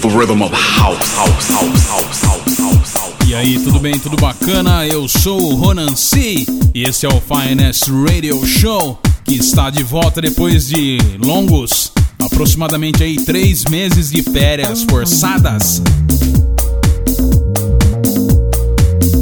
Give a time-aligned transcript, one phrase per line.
[0.00, 3.28] the rhythm of house, house, house, house, house, house, house.
[3.28, 4.86] E aí, tudo bem, tudo bacana?
[4.86, 9.82] Eu sou o Ronan C e esse é o Finest Radio Show que está de
[9.82, 15.82] volta depois de longos, aproximadamente aí três meses de férias forçadas.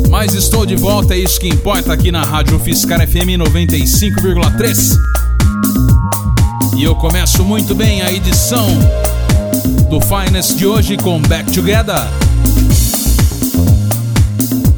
[0.08, 4.96] Mas estou de volta, é isso que importa aqui na Rádio Fiscar FM 95,3.
[6.76, 8.66] E eu começo muito bem a edição
[9.88, 12.02] do Finest de hoje com Back Together.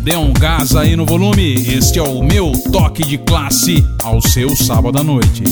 [0.02, 4.54] Dê um gás aí no volume, este é o meu toque de classe ao seu
[4.56, 5.42] sábado à noite.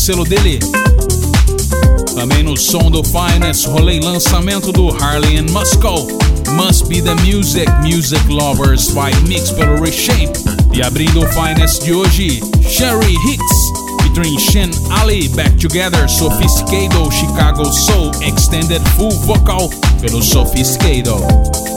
[0.00, 0.58] Selo dele.
[2.14, 6.08] Também no som do Finest, rolei lançamento do Harley and Moscow.
[6.52, 10.32] Must Be The Music, Music Lovers by Mix pelo Reshape.
[10.72, 17.70] E abrindo o Finest de hoje, Sherry Hicks, featuring Shen Ali, Back Together, Sophisticado, Chicago
[17.70, 19.68] Soul, Extended Full Vocal
[20.00, 21.69] pelo Sophisticado.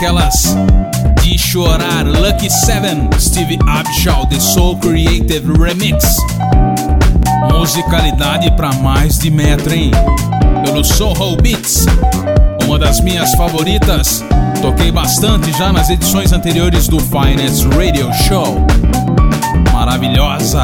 [0.00, 0.56] Daquelas
[1.22, 2.06] de chorar.
[2.06, 6.16] Lucky Seven, Steve Abshaw, The Soul Creative Remix.
[7.52, 9.90] Musicalidade pra mais de metro, hein?
[10.64, 11.84] Pelo Soho Beats,
[12.64, 14.24] uma das minhas favoritas.
[14.62, 18.56] Toquei bastante já nas edições anteriores do Finance Radio Show.
[19.70, 20.62] Maravilhosa.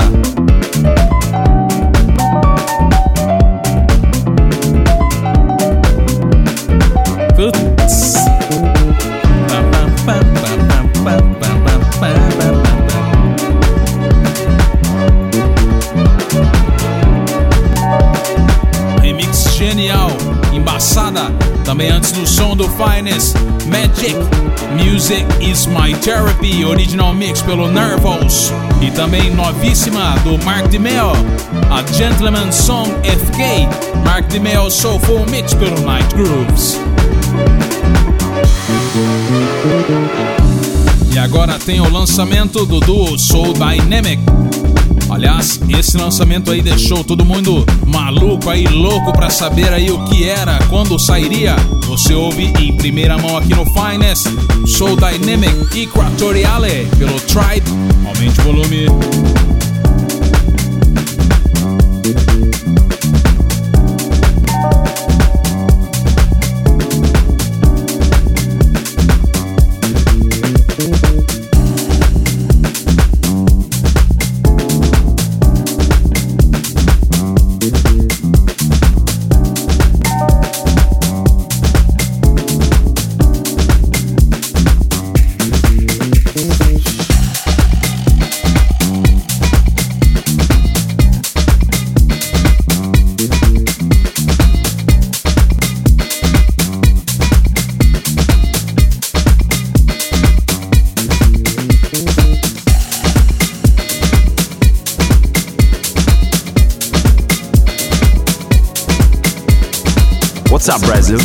[26.06, 28.52] Therapy, original mix pelo Nervous.
[28.80, 31.10] E também novíssima do Mark DeMeo,
[31.68, 33.68] a Gentleman Song FK.
[34.04, 36.78] Mark DeMeo Soulful Mix pelo Night Grooves.
[41.12, 44.22] E agora tem o lançamento do duo Soul Dynamic.
[45.10, 50.28] Aliás, esse lançamento aí deixou todo mundo maluco aí, louco pra saber aí o que
[50.28, 51.56] era, quando sairia.
[52.06, 54.28] Você ouve em primeira mão aqui no Finest,
[54.64, 57.68] Soul Dynamic Equatoriale, pelo Tribe.
[58.06, 59.45] Aumente o volume.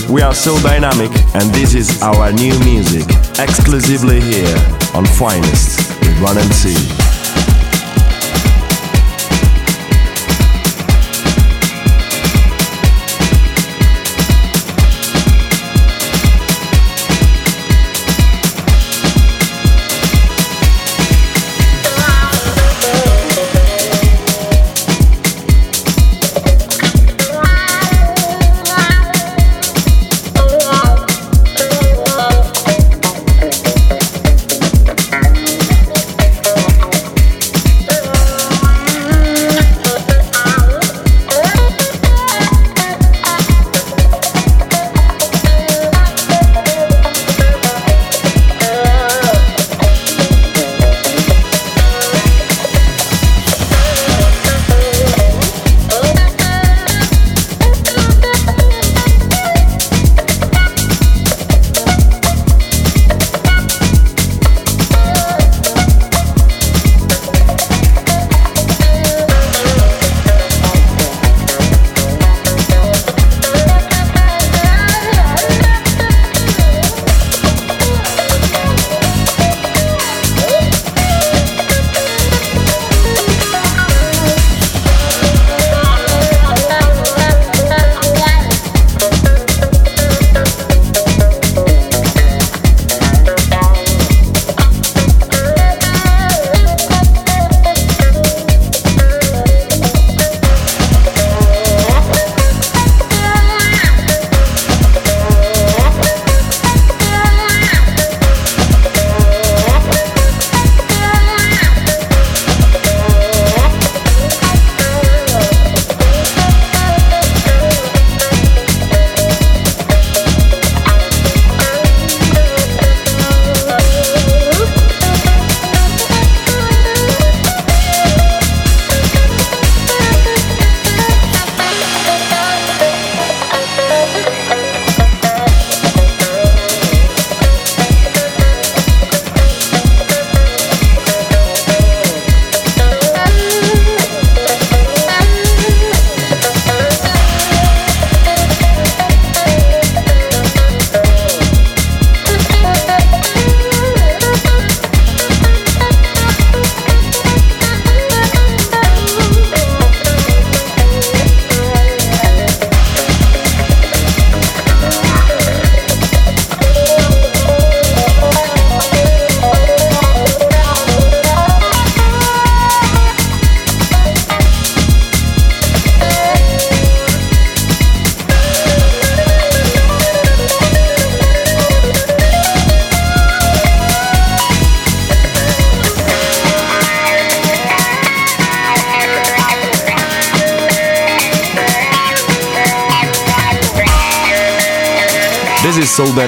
[0.09, 3.07] We are so dynamic, and this is our new music,
[3.39, 4.57] exclusively here
[4.93, 7.20] on Finest with Run and See.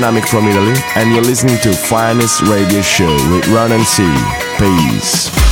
[0.03, 4.13] Dynamic from Italy, and you're listening to Finest Radio Show with Run and See.
[4.59, 5.42] Peace.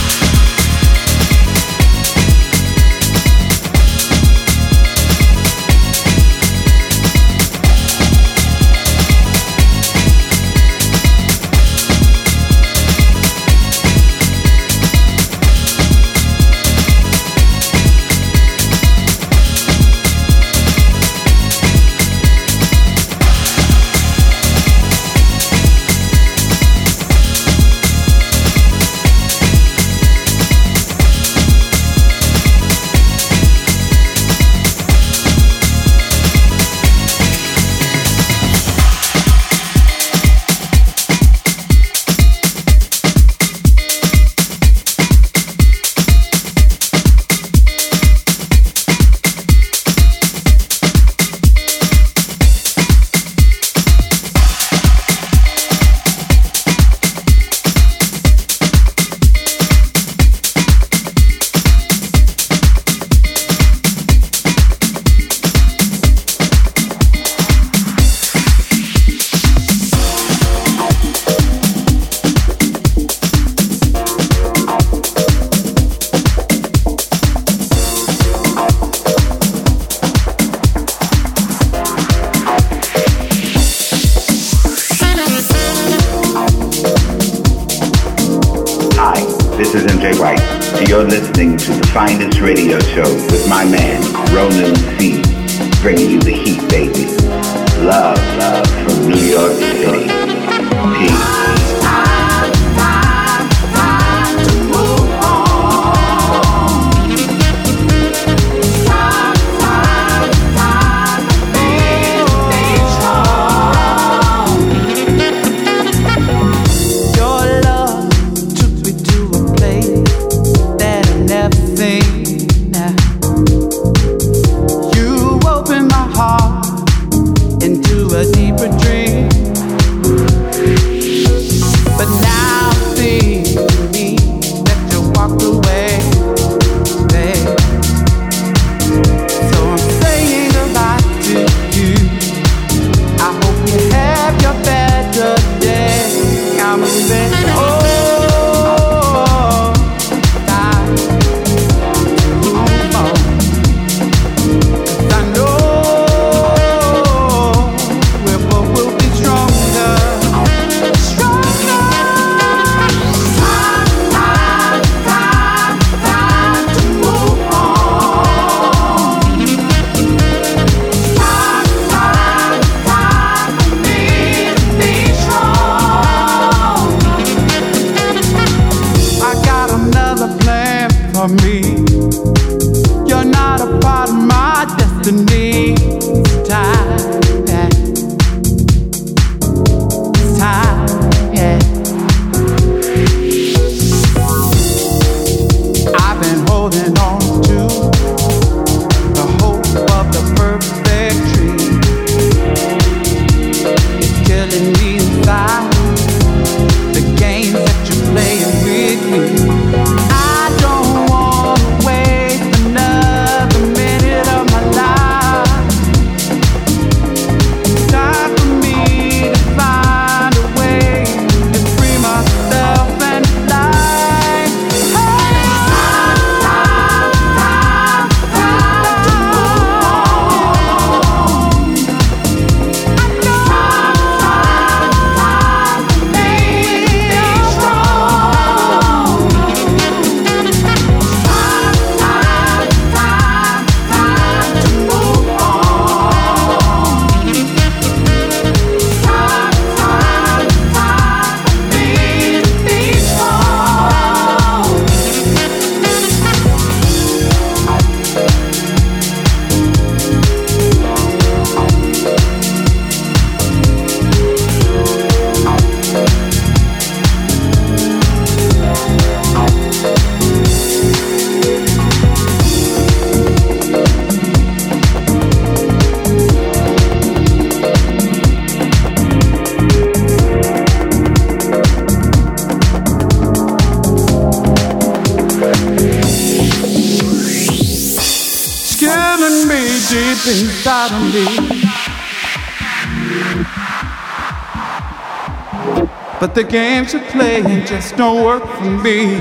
[296.22, 299.16] But the games you're playing just don't work for me.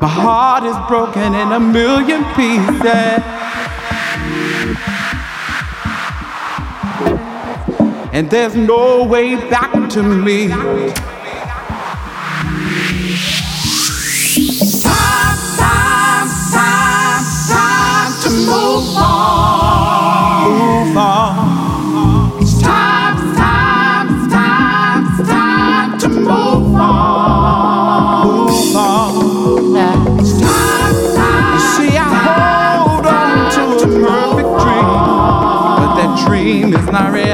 [0.00, 3.22] My heart is broken in a million pieces.
[8.12, 10.48] And there's no way back to me.
[36.94, 37.33] when I read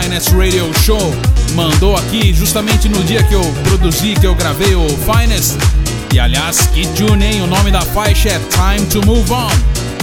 [0.00, 1.14] Finance Radio Show,
[1.54, 5.58] mandou aqui justamente no dia que eu produzi, que eu gravei o Finest.
[6.14, 7.42] E aliás, que tune, hein?
[7.42, 9.50] O nome da faixa é Time to Move On.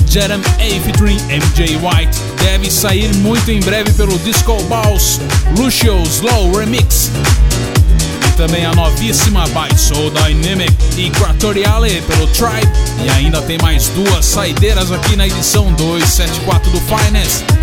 [0.06, 5.20] Jerem A featuring MJ White deve sair muito em breve pelo Disco Balls
[5.58, 7.10] Lucio Slow Remix.
[8.28, 11.10] E também a novíssima by Soul Dynamic e
[12.02, 12.72] pelo Tribe.
[13.04, 17.57] E ainda tem mais duas saideiras aqui na edição 274 do Finest.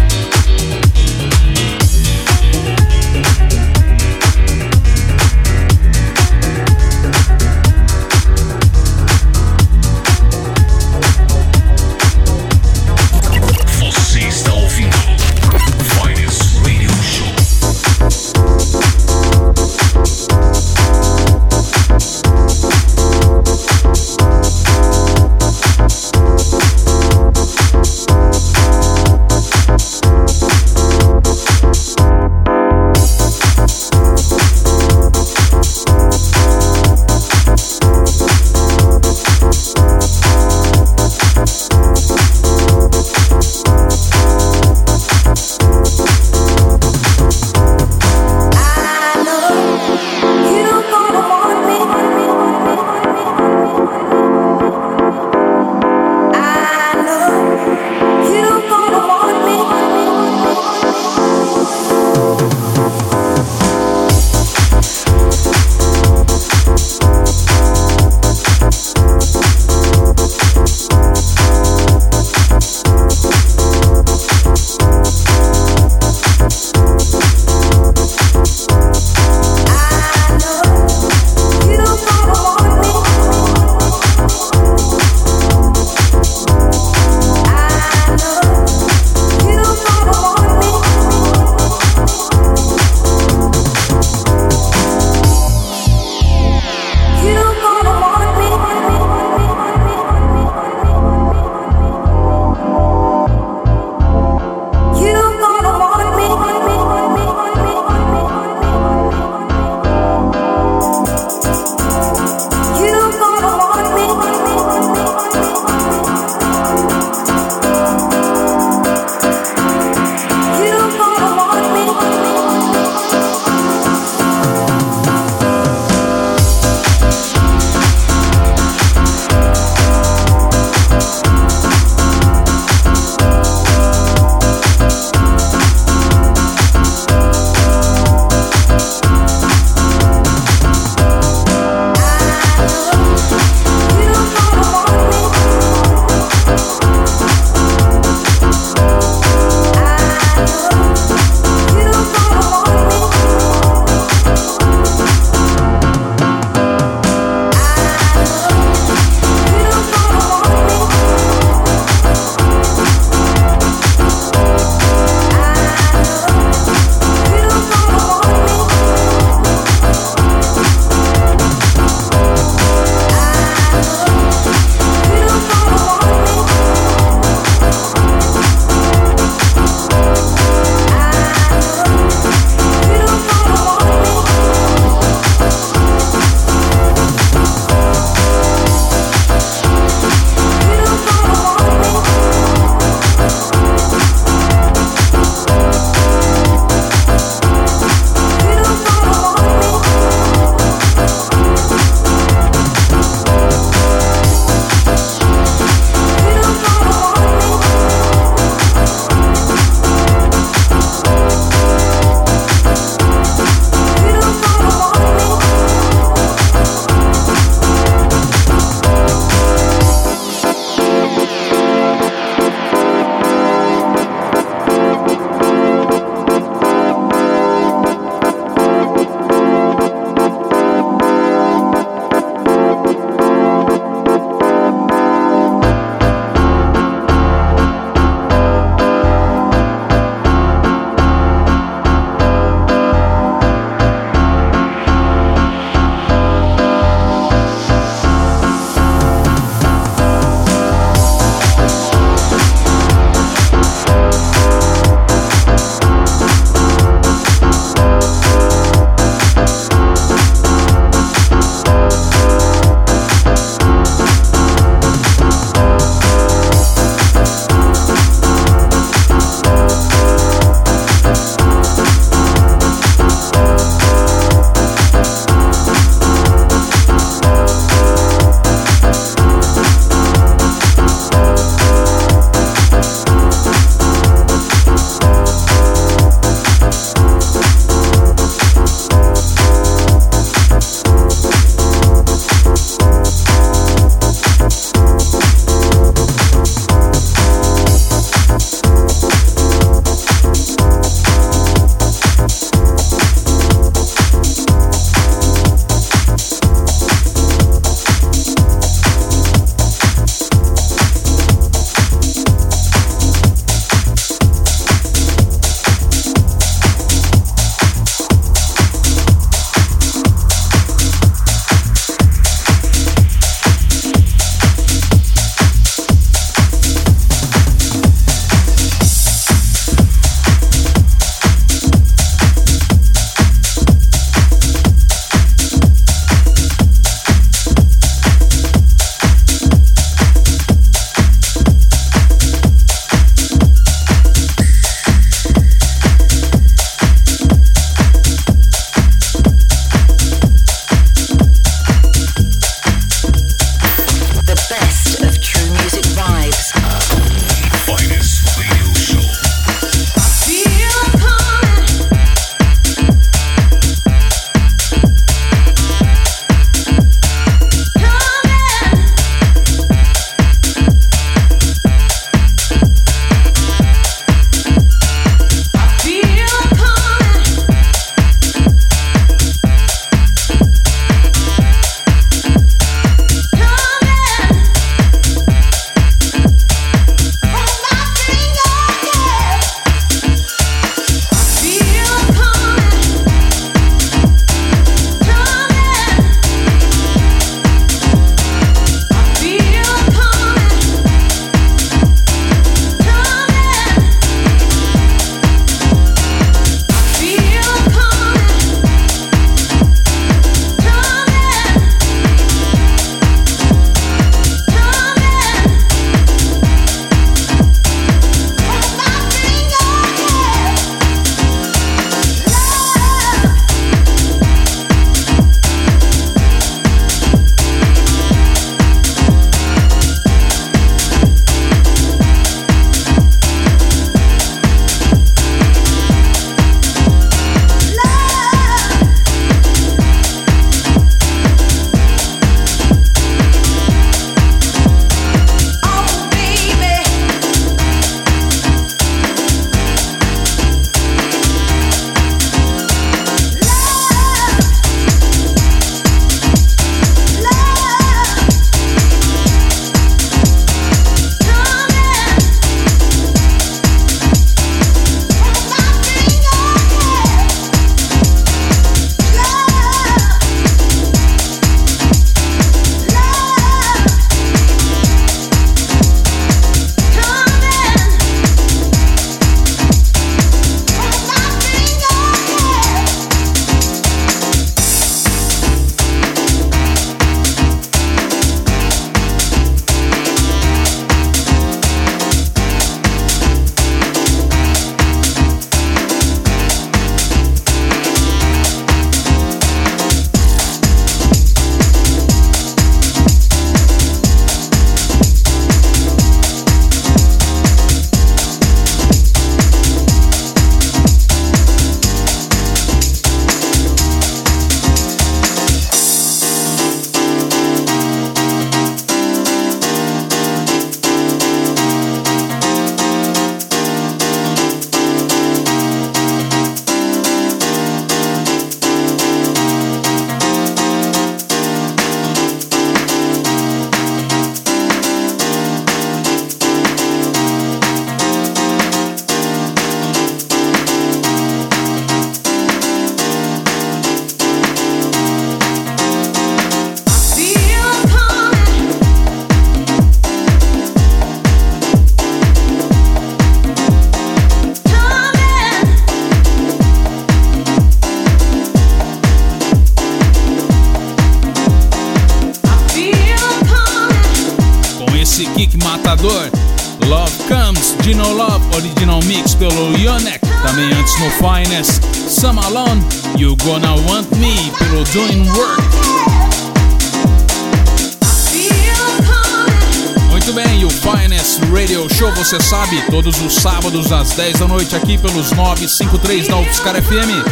[582.35, 587.23] Você sabe, todos os sábados às 10 da noite aqui pelos 953 da UFSCar FM.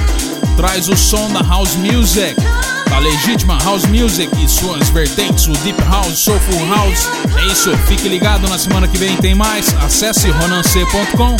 [0.57, 2.37] Traz o som da House Music,
[2.89, 7.09] da legítima House Music e suas vertentes, o Deep House, Soulful House.
[7.37, 9.75] É isso, fique ligado, na semana que vem tem mais.
[9.83, 11.37] Acesse ronance.com.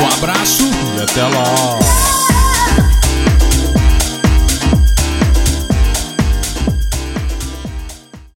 [0.00, 0.64] Um abraço
[0.96, 1.77] e até lá.